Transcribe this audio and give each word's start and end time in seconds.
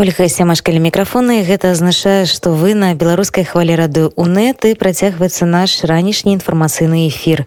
ольга 0.00 0.26
сямашкалі 0.28 0.80
мікрафоны 0.80 1.44
гэта 1.46 1.70
азначае 1.70 2.26
што 2.26 2.50
вы 2.50 2.74
на 2.74 2.94
беларускай 2.98 3.44
хвалі 3.44 3.76
рады 3.78 4.08
унет 4.16 4.64
і 4.66 4.74
працягваецца 4.74 5.46
наш 5.46 5.84
ранішні 5.84 6.34
інфармацыйны 6.34 7.06
эфір. 7.06 7.44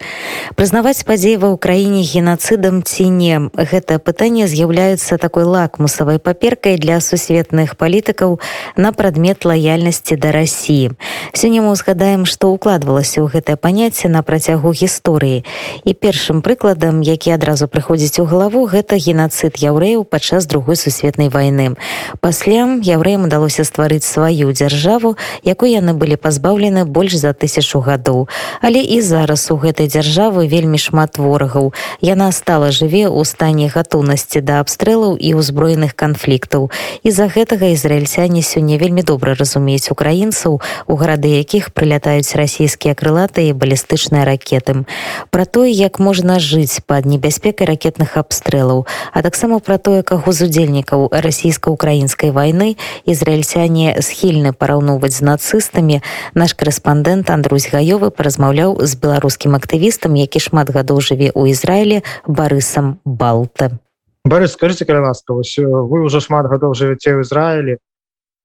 Прызнаваць 0.55 1.03
падзеі 1.03 1.41
ва 1.43 1.49
ўкраіне 1.57 2.05
генацыдам 2.07 2.85
ці 2.87 3.09
не 3.11 3.49
гэта 3.51 3.99
пытанне 3.99 4.47
з'яўляецца 4.47 5.17
такой 5.17 5.43
лакмусавай 5.43 6.23
паперкай 6.23 6.77
для 6.77 7.01
сусветных 7.01 7.75
палітыкаў 7.75 8.39
на 8.77 8.93
прадмет 8.93 9.43
лаяльнасці 9.43 10.15
да 10.15 10.31
рассіі 10.31 10.95
сёння 11.33 11.65
мы 11.65 11.75
узгадаем 11.75 12.23
што 12.23 12.53
укладвалася 12.55 13.25
ў 13.25 13.33
гэтае 13.33 13.57
паняцце 13.59 14.07
на 14.07 14.23
працягу 14.23 14.71
гісторыі. 14.71 15.43
І 15.83 15.91
першым 15.93 16.39
прыкладам 16.39 17.03
які 17.03 17.35
адразу 17.35 17.67
прыходзіць 17.67 18.23
у 18.23 18.29
галаву 18.29 18.63
гэта 18.71 18.95
генацыд 18.95 19.59
яўрэяў 19.59 20.07
падчас 20.07 20.47
другой 20.47 20.79
сусветнай 20.79 21.27
войны 21.27 21.75
па 22.21 22.36
пасля 22.37 22.77
яўрэям 22.85 23.25
удалося 23.25 23.63
стварыць 23.65 24.05
сваю 24.05 24.53
дзяржаву 24.53 25.17
якой 25.41 25.73
яны 25.73 25.97
былі 25.97 26.21
пазбаўлены 26.21 26.85
больш 26.85 27.17
за 27.17 27.33
тысячу 27.33 27.81
гадоў. 27.81 28.29
Але 28.61 28.77
і 28.77 29.01
зараз 29.01 29.49
у 29.49 29.57
гэтай 29.57 29.89
дзяржавы 29.89 30.45
вельмі 30.45 30.77
шмат 30.77 31.17
ворагаў. 31.17 31.73
Яна 31.97 32.29
стала 32.29 32.69
жыве 32.69 33.09
ў 33.09 33.25
стане 33.25 33.73
гатоўнасці 33.73 34.45
да 34.45 34.61
абстрэлаў 34.61 35.17
і 35.17 35.33
ўзброеных 35.33 35.97
канфліктаў. 35.97 36.69
І-за 37.01 37.25
гэтага 37.25 37.73
ізраільцяне 37.73 38.45
сёння 38.45 38.77
вельмі 38.77 39.01
добра 39.01 39.33
разумеюць 39.33 39.89
украінцаў 39.89 40.61
у 40.61 40.93
гарады 40.93 41.33
якіх 41.41 41.73
прылятаюць 41.73 42.37
расійскія 42.37 42.93
крылатыя 42.93 43.57
балістычныя 43.57 44.29
ракеты. 44.29 44.85
Про 45.33 45.49
тое 45.49 45.73
як 45.73 45.97
можна 45.97 46.37
жыць 46.37 46.85
пад 46.85 47.09
небяспекай 47.09 47.65
ракетных 47.65 48.13
абстрэлаў 48.13 48.85
а 49.13 49.25
таксама 49.25 49.57
пра 49.57 49.81
тое 49.81 50.05
каго 50.05 50.29
з 50.29 50.45
удзельнікаў 50.45 51.09
расійска-украінскай 51.09 52.26
грамадскай 52.27 52.31
войны. 52.31 52.77
Ізраільцяне 53.05 54.01
схільны 54.01 54.53
параўноўваць 54.53 55.15
з 55.15 55.21
нацыстамі 55.21 56.01
наш 56.33 56.53
корэспандэнт 56.53 57.29
Андрусь 57.29 57.69
гаёвы 57.71 58.11
паразмаўляў 58.11 58.83
з 58.83 58.95
беларускім 58.95 59.55
актывістам 59.55 60.15
які 60.15 60.39
шмат 60.39 60.69
гадоў 60.69 61.01
жыве 61.01 61.31
ў 61.31 61.51
ізраілі 61.51 62.03
барысам 62.27 62.99
балта 63.05 63.79
Барыс 64.25 64.53
скажите 64.53 64.85
каля 64.85 65.01
ласка 65.01 65.33
вы 65.33 65.97
ўжо 66.03 66.19
шмат 66.19 66.47
гадоў 66.47 66.75
жывяце 66.75 67.15
ў 67.15 67.23
Ізраілі 67.23 67.77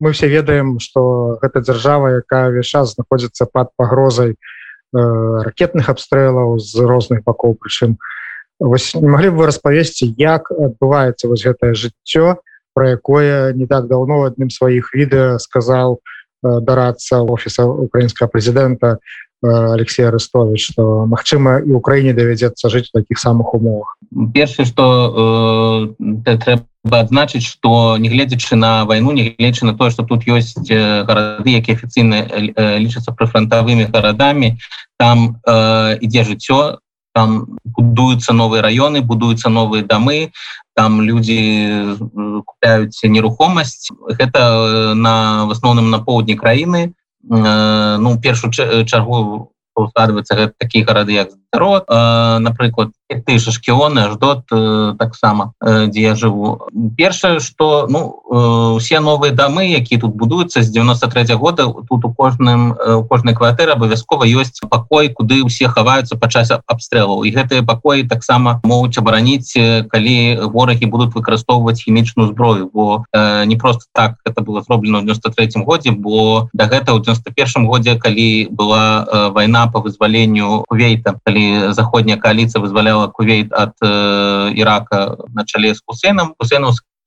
мы 0.00 0.12
все 0.12 0.28
ведаем 0.28 0.78
что 0.78 1.38
гэта 1.42 1.60
дзяржава 1.60 2.22
якая 2.22 2.62
час 2.62 2.94
знаходзіцца 2.94 3.46
под 3.46 3.70
пагрозай 3.76 4.34
э, 4.34 4.36
ракетных 5.42 5.88
абстрэлаў 5.88 6.58
з 6.58 6.86
розных 6.86 7.24
бакоў 7.24 7.58
прычым 7.58 7.98
вось 8.62 8.94
не 8.94 9.08
маглі 9.08 9.34
бы 9.34 9.42
вы 9.42 9.46
распавесці 9.50 10.06
як 10.18 10.50
адбываецца 10.50 11.26
вось 11.26 11.42
гэтае 11.42 11.74
жыццё 11.74 12.38
про 12.74 12.90
якое 12.90 13.52
не 13.52 13.66
так 13.66 13.86
давно 13.88 14.24
адным 14.24 14.50
сваіх 14.50 14.94
відэа 14.94 15.38
сказал 15.38 16.00
э, 16.42 16.60
дарацца 16.60 17.22
офіса 17.22 17.66
украінскага 17.66 18.30
прэзідэнта 18.30 18.98
э, 18.98 19.48
Алексей 19.48 20.06
арестович 20.06 20.72
что 20.72 21.06
Мачыма 21.06 21.60
і 21.60 21.72
Украіне 21.78 22.12
давядзецца 22.12 22.68
жыць 22.68 22.90
у 22.94 22.98
таких 22.98 23.18
самых 23.18 23.54
умовах. 23.54 23.96
Першае 24.34 24.66
что 24.66 25.94
э, 26.00 26.36
трэба 26.36 26.66
адзначыць 26.84 27.46
что 27.46 27.96
негледзячы 27.96 28.56
на 28.56 28.84
войну 28.84 29.12
негледзячы 29.12 29.66
на 29.66 29.74
то 29.74 29.90
что 29.90 30.02
тут 30.02 30.26
ёсць 30.26 30.56
э, 30.68 31.04
гарады 31.04 31.50
які 31.50 31.72
афіцыйна 31.72 32.26
э, 32.26 32.78
лічацца 32.78 33.12
прыфронтавымі 33.12 33.86
гарадамі 33.92 34.58
там 34.98 35.38
э, 35.46 35.98
ідзе 36.00 36.24
жыццё 36.24 36.78
там 37.12 37.58
будуюцца 37.64 38.32
новыя 38.32 38.62
раёны 38.62 39.02
будуюцца 39.02 39.48
новыя 39.48 39.84
дамы 39.84 40.32
там 40.74 41.00
люди 41.02 41.96
купляюць 42.46 43.04
нерухомасць 43.04 43.92
гэта 44.18 44.40
э, 44.40 44.94
на 44.94 45.46
в 45.46 45.50
асноўным 45.52 45.90
на 45.90 45.98
поўдні 45.98 46.36
краіны 46.36 46.92
э, 46.92 47.96
ну 47.98 48.18
першую 48.18 48.52
чаргу 48.84 49.52
ускладваецца 49.74 50.52
такія 50.58 50.84
гарады 50.84 51.12
як 51.12 51.30
здоров 51.32 51.84
напрыклад 51.88 52.92
ты 53.08 53.38
же 53.38 53.52
шкіоны 53.52 54.12
ждот 54.12 54.44
э, 54.52 54.94
таксама 54.98 55.52
э, 55.60 55.86
дзе 55.86 56.00
я 56.00 56.14
живу. 56.14 56.68
Першае 56.96 57.40
что 57.40 57.86
ну 57.88 58.22
э, 58.30 58.80
все 58.80 59.00
новые 59.00 59.32
дамы 59.32 59.66
які 59.66 59.98
тут 59.98 60.14
будуюцца 60.14 60.62
з 60.62 60.70
93 60.70 61.22
-го 61.22 61.36
года 61.36 61.66
тут 61.88 62.04
у 62.04 62.12
кожным 62.12 62.74
у 62.98 63.04
кожнай 63.04 63.34
кватэры 63.34 63.72
абавязкова 63.72 64.24
ёсць 64.24 64.60
пакой 64.68 65.08
куды 65.08 65.42
усе 65.44 65.68
хаваюцца 65.68 66.16
падчас 66.16 66.50
абстрэлаў 66.66 67.24
і 67.24 67.30
гэтыя 67.30 67.62
пакоі 67.62 68.08
таксама 68.08 68.60
могуць 68.64 68.98
абараніць 68.98 69.52
калі 69.88 70.48
ворагі 70.52 70.86
будуць 70.86 71.14
выкарыстоўваць 71.14 71.82
хімічную 71.82 72.28
зброю. 72.28 72.70
Бо 72.72 73.04
э, 73.12 73.44
не 73.44 73.56
просто 73.56 73.84
так 73.92 74.16
это 74.24 74.42
было 74.42 74.62
зроблена 74.62 75.00
в 75.00 75.04
93 75.04 75.62
годзе 75.64 75.90
бо 75.90 76.48
да 76.52 76.64
гэта 76.66 76.92
ў 76.92 77.00
91 77.00 77.66
годзе 77.66 77.96
калі 77.96 78.48
была 78.50 79.04
э, 79.04 79.30
вайна 79.30 79.66
по 79.66 79.80
вызваленню 79.80 80.64
кувейта 80.68 81.18
калі 81.24 81.72
заходняя 81.72 82.16
коаліцыя 82.16 82.62
вызваляла 82.62 83.01
кувейт 83.07 83.53
от 83.53 83.73
э, 83.81 84.51
Ирака 84.55 85.17
на 85.33 85.45
чале 85.45 85.75
с 85.75 85.81
Хусейном 85.85 86.35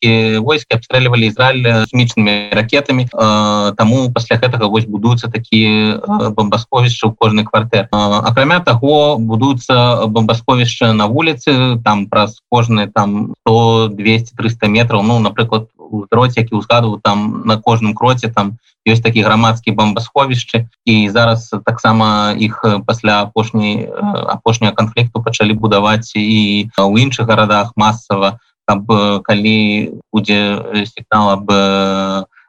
Хусейновский 0.05 0.37
войскі 0.37 0.75
обстреливали 0.75 1.27
Израиль 1.27 1.85
хімічнымі 1.85 2.49
ракетами. 2.51 3.07
Э, 3.13 3.73
тому 3.77 4.11
пасля 4.13 4.37
гэтага 4.37 4.67
вось 4.67 4.85
будуются 4.85 5.27
такие 5.27 5.97
э, 5.97 6.29
бомбасховішча 6.29 7.07
у 7.07 7.11
кожнай 7.11 7.45
квартэ 7.45 7.87
акрамя 7.91 8.59
того 8.59 9.17
будуются 9.17 10.05
бомбасховішча 10.05 10.93
на 10.93 11.07
вуліцы 11.07 11.81
там 11.83 12.07
праз 12.07 12.41
кожны 12.51 12.87
там 12.87 13.33
100 13.47 13.89
200 13.89 14.35
300 14.37 14.67
метров 14.67 15.03
ну 15.03 15.19
напрыклад 15.19 15.69
дроце 16.11 16.41
які 16.41 16.55
узгадываю 16.55 16.99
там 17.03 17.43
на 17.45 17.57
кожным 17.57 17.93
кроце 17.93 18.29
там 18.29 18.57
ёсць 18.85 19.01
такі 19.01 19.21
грамадскі 19.21 19.71
бомбасховішчы 19.71 20.69
і 20.85 21.09
зараз 21.09 21.49
таксама 21.65 22.35
іх 22.37 22.63
пасля 22.85 23.21
апошняй 23.21 23.89
апошняга 24.29 24.75
канфлікту 24.75 25.23
пачалі 25.23 25.53
будаваць 25.53 26.13
і 26.15 26.69
ў 26.77 26.93
іншых 27.01 27.25
гарадах 27.25 27.73
масава 27.75 28.37
каб 28.65 28.85
калі 29.23 29.57
будзе 30.11 30.85
сігнал 30.85 31.29
об 31.37 31.51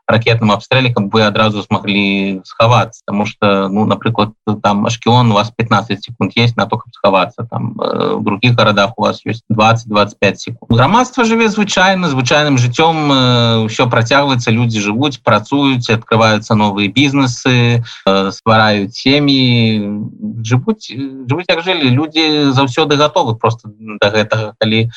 ракетным 0.06 0.52
абстрэле 0.52 0.92
каб 0.94 1.12
вы 1.12 1.22
адразу 1.22 1.62
смогли 1.62 2.40
схавацца 2.44 3.02
потому 3.04 3.26
что 3.26 3.68
ну 3.68 3.84
напрыклад 3.84 4.30
там 4.62 4.86
ашкіон 4.86 5.32
у 5.32 5.34
вас 5.34 5.50
15 5.50 6.04
секунд 6.04 6.32
есть 6.36 6.56
на 6.56 6.66
то 6.66 6.78
каб 6.78 6.94
схавацца 6.94 7.46
там 7.50 7.78
э, 7.80 8.14
в 8.14 8.22
других 8.22 8.54
городах 8.54 8.92
у 8.96 9.02
вас 9.02 9.20
есть 9.24 9.42
20-25 9.52 10.36
секунд. 10.36 10.70
Грамадства 10.70 11.24
жыве 11.24 11.48
звычайна 11.48 12.08
звычайным 12.08 12.56
жыццём 12.56 13.66
все 13.68 13.84
э, 13.84 13.90
працягваецца 13.90 14.50
люди 14.50 14.78
жывуць 14.78 15.20
працуюць 15.22 15.90
открываются 15.90 16.54
новые 16.54 16.88
бізнесы 16.88 17.82
э, 18.06 18.30
ствараюць 18.30 18.94
сем'і 18.94 20.06
жывуць 20.46 20.86
жывуць 21.26 21.50
як 21.50 21.64
жылі 21.64 21.90
люди 21.90 22.52
заўсёды 22.52 22.96
готовы 22.96 23.34
просто 23.34 23.70
до 23.74 24.10
гэтага 24.10 24.54
калі 24.60 24.86
у 24.86 24.90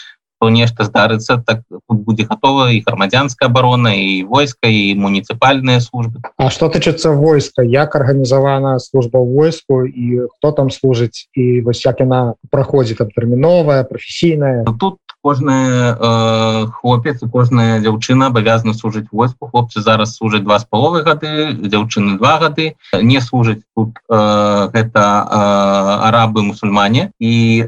нешта 0.48 0.88
здарыцца 0.88 1.44
так 1.44 1.68
будзе 1.90 2.24
готова 2.24 2.72
і 2.72 2.80
грамадзянская 2.88 3.52
оборона 3.52 3.92
і 3.92 4.24
войска 4.24 4.72
і 4.72 4.96
муніцыпальныя 4.96 5.84
службы. 5.84 6.24
А 6.38 6.50
что 6.50 6.72
тычыцца 6.72 7.12
войска 7.12 7.62
як 7.62 7.96
арганізавана 7.96 8.80
служба 8.80 9.20
войску? 9.20 9.84
І 9.84 10.32
хто 10.40 10.52
там 10.56 10.72
служыць 10.72 11.28
і 11.36 11.60
вось 11.62 11.84
як 11.84 12.00
яна 12.00 12.40
праходзіць 12.50 13.04
там 13.04 13.12
тэрміновая 13.12 13.84
професійная 13.84 14.64
тут 14.80 15.04
кожная 15.22 15.98
э, 16.00 16.68
хлопец 16.80 17.20
кожная 17.32 17.80
дзяўчына 17.84 18.28
абавязана 18.32 18.74
служыць 18.74 19.12
войску. 19.12 19.50
Хлопцы 19.52 19.82
зараз 19.82 20.16
служаць 20.16 20.44
два 20.44 20.60
з 20.60 20.66
паловы 20.66 21.04
гады 21.04 21.52
дзяўчыны 21.60 22.18
два 22.18 22.40
гады 22.40 22.76
не 22.96 23.20
служаць 23.20 23.60
тут 23.76 24.00
э, 24.10 24.70
гэта 24.72 25.04
э, 25.04 26.08
арабы 26.08 26.44
мусульмане 26.44 27.12
і 27.20 27.66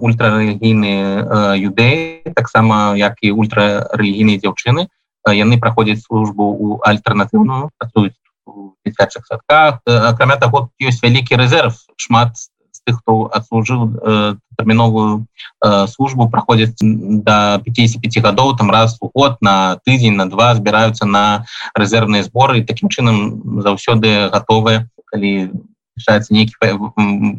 ультрарэлігійныя 0.00 1.04
э, 1.04 1.58
юдэі 1.68 2.32
таксама 2.36 2.96
як 2.96 3.16
і 3.22 3.32
ультрарэлігійныя 3.32 4.40
дзяўчыны 4.42 4.88
яны 5.26 5.58
праходзяць 5.58 6.06
службу 6.06 6.54
у 6.54 6.78
альтэрнатыўную 6.86 7.70
працуюць 7.78 8.14
дзіцячых 8.86 9.26
садках. 9.26 9.82
Акрамя 9.86 10.36
таго 10.38 10.70
ёсць 10.78 11.02
вялікі 11.02 11.34
рэзерв 11.34 11.74
шмат 11.98 12.38
тых 12.86 13.02
хто 13.02 13.26
адслужыў 13.34 13.98
тэрміновую 14.56 15.26
службу 15.90 16.30
праходзіць 16.30 16.78
до 16.80 17.58
55 17.66 18.22
гадоў 18.22 18.54
там 18.56 18.70
раз 18.70 18.96
у 19.00 19.10
год 19.10 19.42
на 19.42 19.82
тыдзень 19.82 20.14
на 20.14 20.30
два 20.30 20.54
збіраюцца 20.54 21.04
на 21.04 21.44
рэзервныя 21.74 22.22
зборы 22.22 22.62
таким 22.62 22.88
чынам 22.88 23.42
заўсёды 23.66 24.30
готовы 24.30 24.86
калі 25.10 25.50
решается 25.96 26.34
нейкі 26.34 26.54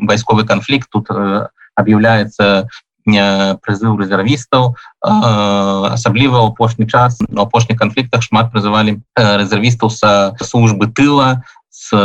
вайсковы 0.07 0.45
канфлікт 0.45 0.89
тут 0.91 1.07
э, 1.09 1.47
об'яўляецца 1.75 2.67
прызыў 3.07 3.95
рэзервістаў 3.95 4.75
асабліва 4.99 6.43
апошні 6.51 6.87
час 6.91 7.15
на 7.29 7.47
апошніх 7.47 7.79
канфліктах 7.79 8.19
шмат 8.19 8.51
прызывалі 8.51 8.99
рэзервістаў 9.15 9.89
са 9.89 10.35
службы 10.43 10.91
тыла 10.91 11.43
с 11.71 11.95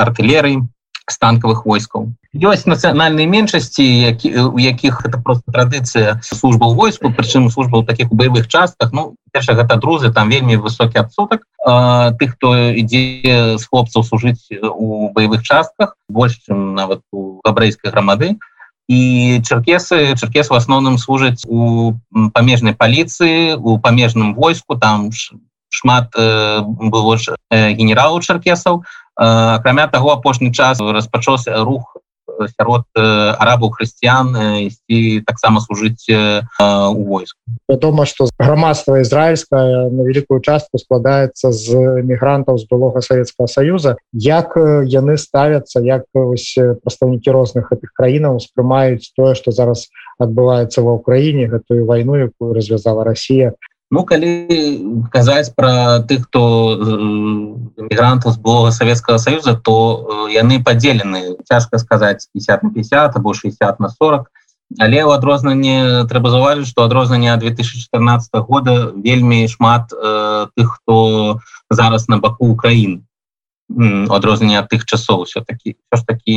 артылерый 0.00 0.64
станкавых 1.10 1.66
войскаў. 1.66 2.12
Ёсць 2.34 2.66
нацыянальныя 2.70 3.26
меншасці 3.26 3.82
які 3.82 4.54
у 4.54 4.58
якіх 4.58 5.02
это 5.04 5.18
просто 5.18 5.50
традыцыя 5.50 6.20
служба 6.22 6.70
ў 6.70 6.74
войску 6.74 7.10
прычым 7.10 7.50
служба 7.50 7.82
ў 7.82 7.86
таких 7.86 8.08
баявых 8.14 8.46
частках. 8.48 8.92
Ну 8.92 9.16
перша 9.32 9.54
гэта 9.54 9.76
друзы 9.76 10.12
там 10.12 10.30
вельмі 10.30 10.56
высокі 10.56 11.02
адсотак 11.02 11.42
тых 12.18 12.38
хто 12.38 12.54
ідзе 12.70 13.58
з 13.58 13.62
хлопцаў 13.66 14.06
служыць 14.06 14.46
у 14.62 15.10
баявых 15.10 15.42
частках 15.42 15.96
больш 16.08 16.38
чым 16.46 16.74
нават 16.74 17.02
у 17.12 17.40
габрэйскай 17.42 17.90
грамады. 17.90 18.38
І 18.90 19.38
чаркесы 19.46 20.18
чаркес 20.18 20.50
в 20.50 20.54
асноўным 20.58 20.98
служаць 20.98 21.46
у 21.46 21.94
памежнай 22.34 22.74
паліцыі 22.74 23.54
у 23.54 23.78
памежным 23.78 24.34
войску. 24.34 24.74
Там 24.74 25.10
шмат 25.70 26.10
э, 26.18 26.60
было 26.62 27.16
ж 27.16 27.36
э, 27.50 27.72
генералу 27.72 28.20
чаркесаў 28.20 28.82
акрамя 29.20 29.86
таго 29.86 30.16
апошні 30.16 30.52
час 30.52 30.80
распачаўся 30.80 31.64
рух 31.64 31.96
сярод 32.56 32.88
арабаў 32.96 33.74
хрысціян 33.76 34.32
ісці 34.64 35.20
таксама 35.28 35.60
служыць 35.60 36.08
у 36.08 37.02
войску 37.04 37.36
вядома 37.68 38.06
што 38.08 38.28
грамадства 38.38 39.00
ізраильская 39.00 39.90
на 39.90 40.02
великкую 40.08 40.40
частку 40.40 40.80
складаецца 40.80 41.52
з 41.52 42.00
мігрантаў 42.00 42.56
з 42.56 42.64
былога 42.70 43.04
Савецкага 43.04 43.48
союза 43.48 43.96
як 44.12 44.56
яны 44.88 45.18
ставяцца 45.20 45.84
як 45.84 46.08
прадстаўнікі 46.14 47.30
розных 47.30 47.68
гэтых 47.68 47.92
краінаў 47.92 48.40
успрымаюць 48.40 49.12
тое 49.16 49.34
што 49.34 49.52
зараз 49.52 49.88
адбываецца 50.16 50.80
ва 50.80 50.96
ўкраіне 50.96 51.48
гэтую 51.52 51.84
вайну 51.84 52.16
якую 52.16 52.54
развязала 52.56 53.04
Росія 53.04 53.52
Ну 53.90 54.04
калі 54.06 54.30
казаць 55.10 55.50
пра 55.58 55.98
тых 56.06 56.28
хто 56.28 56.42
мігрантаў 57.76 58.32
з 58.32 58.38
блога 58.38 58.70
Савецкага 58.70 59.18
союза 59.18 59.56
то 59.58 60.28
яны 60.30 60.62
падзелены 60.62 61.42
цяжка 61.42 61.82
сказаць 61.82 62.30
50 62.32 62.62
на 62.62 62.70
50 62.70 63.16
або 63.18 63.34
60 63.34 63.80
на 63.82 63.90
40 63.90 64.30
але 64.78 65.02
ў 65.02 65.10
адрознанне 65.10 66.06
трэба 66.06 66.30
заўважыць 66.30 66.70
што 66.70 66.86
адрознанне 66.86 67.34
2014 67.34 68.30
года 68.46 68.94
вельмі 68.94 69.42
шмат 69.50 69.90
э, 69.90 70.46
тых 70.54 70.78
хто 70.78 71.40
зараз 71.70 72.06
на 72.06 72.22
баку 72.22 72.46
Украін 72.46 73.02
адрознанне 73.70 74.62
ад 74.62 74.70
тых 74.70 74.86
часоў 74.86 75.26
все-таки 75.26 75.74
все 75.74 75.96
ж 75.98 76.06
таки 76.06 76.36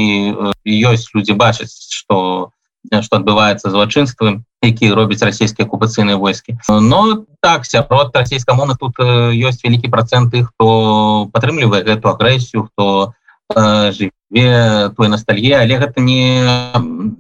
ёсць 0.65 1.13
людзі 1.13 1.37
бачаць 1.37 1.73
што 1.93 2.49
што 2.91 3.17
адбываецца 3.19 3.71
злачынствы 3.71 4.43
які 4.63 4.91
робяць 4.95 5.23
расійскія 5.23 5.67
акупацыйныя 5.67 6.17
войскі 6.17 6.57
но 6.69 7.25
так 7.41 7.65
сярод 7.65 8.15
расійскамоны 8.15 8.75
тут 8.79 8.99
ёсць 8.99 9.63
вялікі 9.63 9.91
процент 9.91 10.31
тых 10.31 10.51
хто 10.51 11.29
падтрымлівае 11.33 11.83
гэту 11.83 12.09
агрэсію 12.11 12.69
хто 12.71 13.13
жыве 13.53 14.89
той 14.97 15.07
носталье 15.07 15.59
але 15.59 15.77
гэта 15.77 16.01
не 16.01 16.47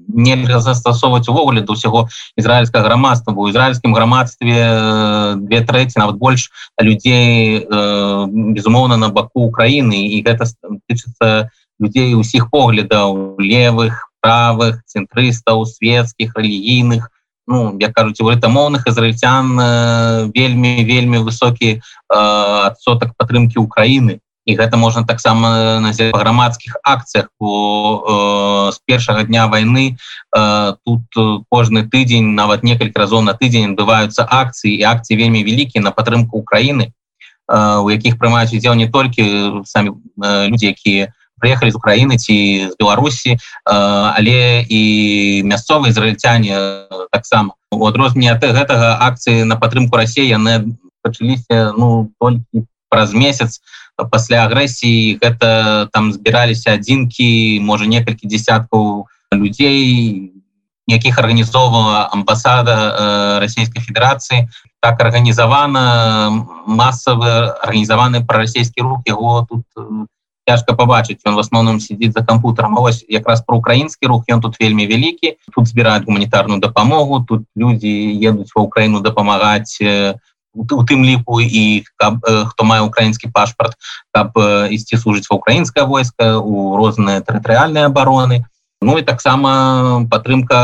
нельга 0.07 0.59
застасоўваць 0.59 1.27
увогуле 1.27 1.61
до 1.61 1.73
ўсяго 1.73 2.07
ізраильскага 2.37 2.85
грамадства 2.85 3.33
у 3.33 3.49
ізраильскім 3.49 3.93
грамадстве 3.93 5.35
две 5.37 5.59
трэці 5.61 5.99
нават 5.99 6.17
больш 6.17 6.49
людзей 6.79 7.65
безумоўна 7.67 8.97
на 8.97 9.09
баку 9.09 9.45
Украіны 9.51 10.07
і 10.15 10.23
гэта 10.23 10.47
тычыцца 10.87 11.51
людзей 11.79 12.15
усіх 12.15 12.49
поглядаў 12.49 13.37
левых 13.39 14.12
правых 14.23 14.79
цэнтрыстаў 14.87 15.67
светскіх 15.67 16.39
рэлігійных 16.39 17.11
ну 17.47 17.75
я 17.79 17.91
кажуць 17.91 18.21
у 18.23 18.31
гэтамоўных 18.31 18.87
ізраильцян 18.87 19.59
э, 19.59 20.31
вельмі 20.31 20.83
вельмі 20.87 21.19
высокі 21.27 21.75
э, 21.75 21.81
адсотак 22.09 23.15
падтрымки 23.19 23.59
Украіны 23.59 24.23
і 24.45 24.55
гэта 24.55 24.75
можна 24.77 25.03
таксама 25.03 25.79
на 25.79 25.91
грамадскіх 25.91 26.77
акцыях 26.83 27.27
по 27.37 27.51
э, 27.99 28.71
з 28.71 28.79
першага 28.85 29.23
дня 29.23 29.47
войны 29.47 29.97
э, 30.35 30.73
тут 30.85 31.03
кожны 31.49 31.83
тыдзень 31.83 32.35
нават 32.35 32.63
некалькі 32.63 32.95
разоў 32.95 33.21
на 33.21 33.33
тыдзень 33.33 33.75
адбываюцца 33.75 34.23
акцыі 34.23 34.75
і 34.79 34.83
акцыі 34.83 35.19
вельмі 35.19 35.43
вялікія 35.43 35.83
на 35.83 35.91
падтрымку 35.91 36.39
Украіны 36.39 36.91
э, 36.91 37.77
у 37.79 37.89
якіх 37.89 38.19
прымаюць 38.19 38.55
удзел 38.55 38.75
не 38.75 38.87
толькі 38.87 39.63
самі 39.67 39.99
э, 40.23 40.47
людзі 40.47 40.71
якія 40.71 41.11
у 41.43 41.45
приехали 41.45 41.71
з 41.71 41.75
Украіны 41.75 42.15
ці 42.15 42.71
з 42.71 42.75
Беларусі 42.79 43.35
але 43.67 44.63
і 44.63 45.43
мясцовыя 45.43 45.91
ізраильцяне 45.91 46.55
таксама 47.11 47.59
у 47.71 47.83
адрозненне 47.83 48.31
ад 48.31 48.39
гэтага 48.39 49.03
акцыі 49.03 49.43
на 49.43 49.59
падтрымку 49.59 49.99
Росіі 49.99 50.23
яны 50.23 50.71
пачаліся 51.03 51.75
ну 51.75 52.07
толькі 52.15 52.63
праз 52.87 53.11
месяц 53.11 53.59
пасля 53.99 54.47
агрэсіі 54.47 55.19
гэта 55.19 55.91
там 55.91 56.15
збіраліся 56.15 56.79
адзінкі 56.79 57.59
можа 57.59 57.91
некалькі 57.91 58.23
десяткаў 58.23 59.11
людзей 59.35 60.31
якіх 60.87 61.19
арганізоўвала 61.19 62.07
амбасада 62.15 63.39
расійскай 63.43 63.83
федерацыі 63.83 64.47
так 64.79 64.95
арганізавана 65.03 66.31
масавы 66.67 67.51
арганізаваны 67.67 68.23
прарасійскі 68.23 68.87
рух 68.87 69.03
яго 69.11 69.43
тут 69.43 69.67
цяжка 70.47 70.73
побачыць 70.73 71.21
он 71.25 71.35
в 71.35 71.39
асноўным 71.39 71.79
сидит 71.79 72.13
за 72.13 72.23
кампутаром 72.23 72.77
ось 72.77 73.05
якраз 73.07 73.41
про 73.41 73.57
украінскі 73.57 74.07
рух 74.07 74.23
ён 74.29 74.41
тут 74.41 74.59
вельмі 74.59 74.87
вялікі 74.87 75.37
тут 75.55 75.67
збіраюць 75.67 76.05
гуманітарную 76.05 76.59
дапамогу 76.59 77.23
тут 77.23 77.45
люди 77.55 78.17
едуць 78.19 78.51
ва 78.55 78.61
Украіну 78.61 78.99
дапамагаць 78.99 79.79
у 80.53 80.83
тым 80.85 81.01
ліку 81.01 81.41
і 81.41 81.83
каб, 81.97 82.21
хто 82.21 82.63
мае 82.63 82.81
украінскі 82.81 83.31
пашпарт 83.33 83.73
каб 84.11 84.35
ісці 84.69 84.97
служыць 84.97 85.29
ва 85.29 85.37
украінскае 85.37 85.85
войска 85.85 86.37
у 86.37 86.75
розныя 86.77 87.21
тэрытарыальныя 87.21 87.87
абароны 87.87 88.45
Ну 88.83 88.97
і 88.99 89.03
таксама 89.07 90.03
падтрымка 90.11 90.59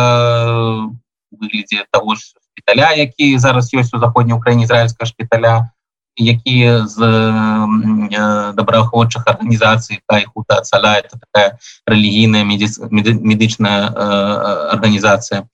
выглядзе 1.31 1.87
того 1.91 2.15
ж 2.19 2.35
шпіталя 2.51 2.91
які 2.91 3.39
зараз 3.39 3.71
ёсць 3.71 3.95
у 3.95 3.99
заходняй 4.03 4.35
Украіне 4.35 4.67
ізраильска 4.67 5.07
шпіталя 5.07 5.71
якія 6.17 6.87
з 6.87 6.99
э, 6.99 8.53
добраахвочых 8.53 9.23
арганізацый 9.25 10.01
кайхута 10.05 10.61
цаля 10.61 10.99
это 10.99 11.19
такая 11.19 11.59
рэлігійная 11.87 12.43
медычная 12.43 13.89
э, 13.89 14.71
арганізацыя 14.73 15.45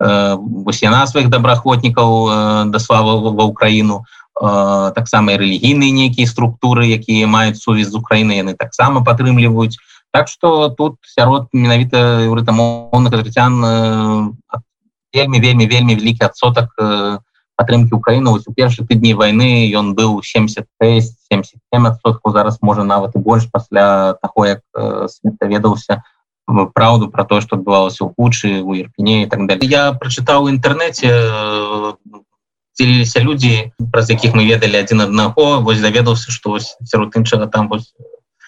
э, 0.00 0.36
вось 0.38 0.82
яна 0.82 1.06
сваіх 1.06 1.28
добраахвотнікаў 1.28 2.10
э, 2.10 2.64
даслава 2.70 3.18
ва 3.30 3.44
ўкраіну 3.44 4.02
э, 4.02 4.92
таксама 4.94 5.36
рэлігійныя 5.36 5.92
нейкія 5.92 6.26
структуры 6.26 6.86
якія 6.86 7.26
маюць 7.26 7.58
сувязь 7.58 7.90
з 7.90 7.98
Украіны 7.98 8.38
яны 8.38 8.54
таксама 8.54 9.02
падтрымліваюць 9.02 9.78
Так 10.12 10.28
что 10.28 10.68
тут 10.68 10.96
сярод 11.02 11.48
менавіта 11.52 12.28
рытамоўных 12.28 13.14
азрыцян 13.16 13.64
э, 13.64 14.60
вельмі 15.14 15.40
вельмі 15.40 15.66
вельмі 15.66 15.96
вялікі 15.96 16.28
адсотак 16.28 16.68
э, 16.78 17.18
падтрымки 17.56 17.94
Украіны 17.94 18.32
ось 18.32 18.48
у 18.48 18.52
першы 18.52 18.84
тыдні 18.86 19.14
войны 19.14 19.68
ён 19.76 19.94
быў 19.94 20.22
76 20.22 21.16
77соткаў 21.30 22.32
зараз 22.32 22.58
можа 22.62 22.84
нават 22.84 23.16
і 23.16 23.18
больш 23.18 23.46
пасля 23.52 24.14
таго 24.22 24.46
як 24.46 24.60
э, 24.74 25.08
сведаўся 25.08 26.02
праўду 26.74 27.08
про 27.08 27.24
то 27.24 27.40
что 27.40 27.56
адбывалася 27.56 28.04
у 28.04 28.10
кучы 28.10 28.60
у 28.60 28.74
ерпіне 28.74 29.22
і 29.22 29.26
так 29.26 29.46
далее 29.46 29.68
я 29.68 29.92
прочытаў 29.92 30.44
у 30.44 30.50
інтэрнэце 30.50 31.08
э, 31.08 31.92
дзеліліся 32.78 33.20
людзі 33.20 33.72
праз 33.92 34.10
якіх 34.10 34.34
мы 34.34 34.48
ведалі 34.48 34.80
адзін 34.80 35.04
аднаго. 35.04 35.60
Вось 35.60 35.80
даведаўся 35.80 36.32
што 36.32 36.58
сярод 36.58 37.12
іншага 37.16 37.46
там 37.46 37.68
вось 37.68 37.92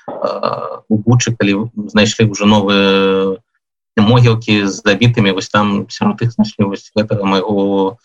э, 0.09 0.81
у 0.89 0.99
кучы 1.03 1.37
калі 1.37 1.69
знайшлі 1.93 2.31
уже 2.31 2.47
новыя 2.47 3.37
могілкі 3.97 4.67
з 4.67 4.83
забітымі 4.83 5.33
вось 5.33 5.49
там 5.49 5.87
сярод 5.89 6.23
іх 6.23 6.33
знайшлі 6.33 6.73
вось 6.73 6.91
гэтага 6.97 7.25
майго 7.25 7.99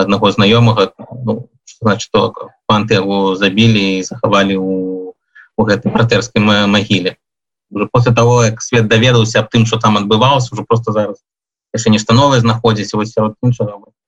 аднаго 0.00 0.30
знаёмага 0.32 0.92
ну, 1.24 1.48
значит 1.80 2.10
то 2.12 2.32
панты 2.66 2.94
яго 2.94 3.36
забілі 3.36 3.98
і 3.98 4.02
захавалі 4.02 4.56
у, 4.56 5.14
у 5.56 5.62
гэтай 5.64 5.92
пратэрскай 5.92 6.42
магіле. 6.66 7.16
Уже 7.70 7.88
после 7.92 8.12
того 8.12 8.44
як 8.44 8.62
свет 8.62 8.88
даведаўся 8.88 9.40
аб 9.40 9.48
тым 9.52 9.66
что 9.66 9.78
там 9.78 9.96
адбывалось 9.96 10.52
уже 10.52 10.64
просто 10.64 10.92
зараз 10.92 11.20
яшчэ 11.72 11.90
нешта 11.90 12.14
новое 12.14 12.40
знаходзіць 12.40 12.92
вось 12.94 13.16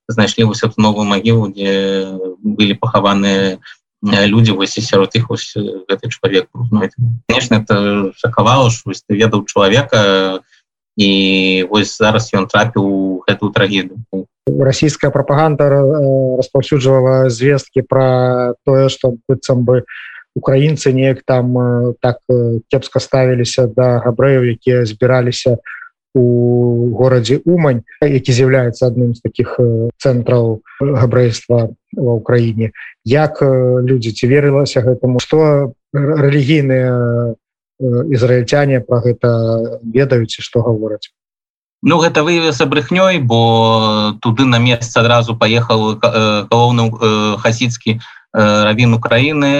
знайшлі 0.07 0.43
вось 0.43 0.63
эту 0.63 0.77
новую 0.77 1.05
магілу 1.09 1.49
дзе 1.49 2.13
былі 2.41 2.77
пахаваныя 2.77 3.57
люди 4.05 4.51
вось 4.51 4.77
сярод 4.77 5.15
іх 5.15 5.29
гэты 5.29 6.09
чалавек 6.09 6.49
конечно 7.27 7.55
это 7.55 8.13
шакавала 8.15 8.69
вось 8.85 9.01
ты 9.01 9.17
ведаў 9.17 9.45
чалавека 9.45 10.41
і 10.95 11.09
вось 11.69 11.97
зараз 11.97 12.29
ён 12.33 12.47
трапіў 12.47 13.25
гэтую 13.27 13.51
трагеду 13.51 13.97
расійская 14.47 15.11
прапаганда 15.11 15.69
распаўсюджвала 16.37 17.29
звесткі 17.29 17.81
про 17.81 18.53
тое 18.65 18.89
что 18.89 19.15
быццам 19.27 19.65
бы 19.65 19.83
украінцы 20.35 20.93
неяк 20.93 21.23
там 21.25 21.95
так 22.01 22.21
кепска 22.69 22.99
ставіліся 22.99 23.67
да 23.67 23.99
габрэяў 24.05 24.45
якія 24.53 24.85
збіраліся 24.85 25.57
у 26.15 26.95
горадзе 26.95 27.41
умань 27.45 27.83
які 28.01 28.31
з'яўляецца 28.31 28.87
адным 28.87 29.15
з 29.15 29.21
таких 29.21 29.59
цэнтраў 29.97 30.61
габрэйства 30.79 31.75
ва 31.95 32.13
ўкраіне 32.21 32.71
як 33.03 33.41
людзі 33.41 34.11
ці 34.11 34.27
верылася 34.27 34.85
гэтаму? 34.85 35.19
Что 35.19 35.73
рэлігійныя 35.93 37.35
ізраільцяне 37.81 38.79
про 38.79 39.01
гэта 39.03 39.29
ведаюць 39.83 40.39
што 40.39 40.61
гавораць 40.61 41.11
Ну 41.85 42.01
гэта 42.01 42.25
выявіўся 42.25 42.65
брехнёй 42.65 43.21
бо 43.21 44.17
туды 44.17 44.45
на 44.49 44.57
месца 44.57 45.05
адразу 45.05 45.37
паехаў 45.37 46.01
галоўны 46.01 46.89
хасідскі 47.37 48.01
равін 48.33 48.97
Украіны 48.97 49.53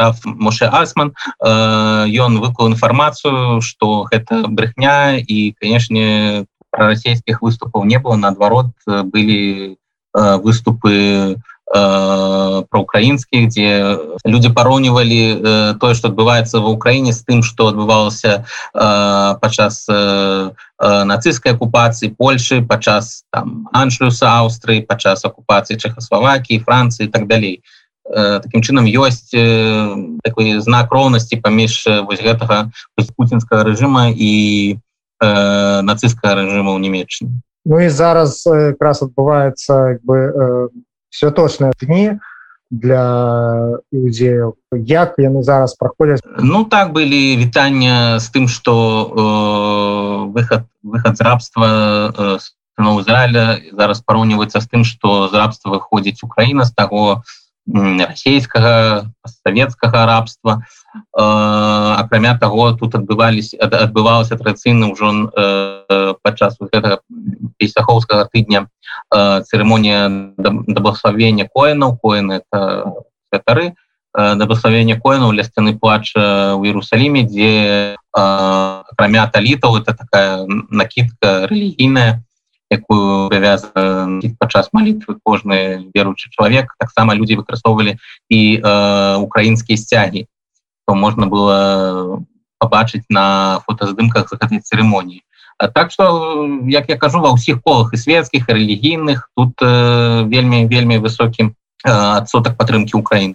Раф 0.00 0.24
Моше 0.24 0.66
Асман. 0.72 1.12
Ён 1.44 2.40
выклаў 2.40 2.72
інфармацыю 2.72 3.60
што 3.60 4.08
гэта 4.08 4.48
брехня 4.48 5.20
і 5.20 5.52
канешне 5.60 6.48
расійскіх 6.72 7.44
выступаў 7.44 7.84
не 7.84 8.00
было. 8.00 8.16
Наадварот 8.16 8.72
былі 8.86 9.76
выступы 10.16 11.36
проукраінскіх 11.68 13.48
дзе 13.52 13.98
люди 14.24 14.48
пароўнівалі 14.48 15.76
тое 15.76 15.94
что 15.94 16.08
адбываецца 16.08 16.64
ва 16.64 16.72
ўкраіне 16.72 17.12
з 17.12 17.20
тым 17.28 17.44
что 17.44 17.68
адбывалася 17.68 18.48
падчас 18.72 19.84
нацысцкай 20.80 21.52
акупацыі 21.52 22.16
Польшы 22.16 22.64
падчас 22.64 23.28
там 23.28 23.68
аншлюса 23.72 24.32
Аўстрыі 24.40 24.88
падчас 24.88 25.28
акупацыі 25.28 25.76
Чехасловакіі 25.76 26.64
Францыі 26.64 27.12
так 27.12 27.28
далей 27.28 27.60
таким 28.08 28.64
чынам 28.64 28.88
ёсць 28.88 29.28
такой 30.24 30.56
знак 30.64 30.88
роўнасці 30.88 31.36
паміж 31.36 31.84
вось 32.08 32.24
гэтага 32.24 32.72
путинскага 33.16 33.68
режима 33.68 34.08
і 34.08 34.80
нацыстскага 35.20 36.48
режима 36.48 36.72
ў 36.72 36.80
нямецчыне 36.80 37.44
Ну 37.68 37.76
і 37.84 37.92
зараз 37.92 38.48
якраз 38.48 39.04
адбываецца 39.04 40.00
бы 40.00 40.72
святочныя 41.10 41.72
дні 41.80 42.18
для 42.70 43.04
іудзеяў 43.92 44.52
як 44.84 45.16
яны 45.16 45.42
зараз 45.42 45.74
праходзяць 45.80 46.20
Ну 46.38 46.64
так 46.64 46.92
былі 46.92 47.36
вітання 47.36 48.20
з 48.20 48.28
тым 48.28 48.48
что 48.48 48.74
э, 49.08 50.32
выход 50.32 50.68
выход 50.82 51.16
з 51.16 51.20
рабства 51.20 51.68
э, 52.12 52.38
Ізраіля 52.78 53.58
зараз 53.72 54.04
параўніваецца 54.06 54.60
з 54.60 54.68
тым 54.68 54.84
что 54.84 55.28
з 55.28 55.34
рабства 55.34 55.80
выходзіць 55.80 56.22
Украіна 56.22 56.64
з 56.64 56.72
таго 56.76 57.24
расійскага 57.68 59.10
савецкага 59.44 60.06
рабства. 60.06 60.64
Акрамя 61.12 62.38
того 62.38 62.72
тут 62.72 62.94
адбывались 62.94 63.52
адбывалася 63.60 64.40
традыцыйна 64.40 64.88
ўжо 64.92 65.28
э, 65.36 66.14
падчас 66.22 66.56
песяхоўскага 67.58 68.28
тыдня 68.32 68.68
цырымонія 69.10 70.08
даблагославення 70.38 71.48
коінаў 71.52 71.98
коін 72.02 72.32
это 72.40 72.92
святары. 73.28 73.72
Даблагославення 74.14 75.00
коінаў 75.00 75.32
ля 75.32 75.44
сцяны 75.44 75.78
плача 75.78 76.56
ў 76.56 76.68
Іерусаліме 76.68 77.24
дзе 77.24 77.96
акрамя 78.12 79.26
талітаў 79.32 79.80
это 79.80 79.94
такая 79.94 80.44
накидка 80.48 81.46
рэлігійная 81.46 82.24
якую 82.70 83.26
абавязана 83.26 84.20
падчас 84.38 84.68
малітвы 84.72 85.16
кожны 85.24 85.88
веруючы 85.94 86.28
чалавек 86.36 86.74
таксама 86.78 87.14
людзі 87.14 87.40
выкарыстоўвалі 87.40 87.96
і 88.28 88.40
э, 88.60 89.16
украінскія 89.16 89.76
сцягі 89.76 90.28
то 90.86 90.94
можна 90.94 91.26
было 91.26 92.20
пабачыць 92.58 93.08
на 93.08 93.60
фотаздымках 93.64 94.28
за 94.28 94.36
гэтай 94.36 94.60
цырымоніі 94.60 95.24
так 95.58 95.90
что 95.90 96.48
як 96.66 96.88
я 96.88 96.96
кажу 96.96 97.20
ва 97.20 97.34
ўсіх 97.34 97.62
колах 97.62 97.90
і 97.92 97.98
светецкіх 97.98 98.46
рэлігійных 98.46 99.30
тут 99.34 99.58
э, 99.62 100.22
вельмі 100.30 100.66
вельмі 100.66 100.98
высокім 101.02 101.54
э, 101.84 101.90
адсотак 101.90 102.56
падтрымки 102.56 102.94
Украін 102.94 103.34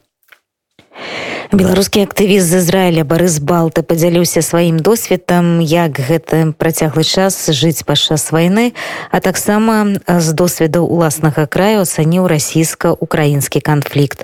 беларускі 1.54 2.02
актывіст 2.08 2.48
з 2.48 2.64
Ізраіля 2.64 3.04
Барыс 3.04 3.38
балта 3.44 3.84
падзяліўся 3.84 4.42
сваім 4.42 4.80
досведам 4.80 5.60
як 5.62 6.00
гэта 6.00 6.54
працяглы 6.58 7.04
час 7.04 7.50
жыць 7.50 7.84
падчас 7.84 8.32
вайны 8.32 8.74
а 9.12 9.20
таксама 9.20 10.00
з 10.08 10.34
досведаў 10.34 10.88
уласнага 10.88 11.46
краю 11.46 11.84
ацаніў 11.84 12.26
расійска-украінскі 12.32 13.60
канфлікт 13.60 14.22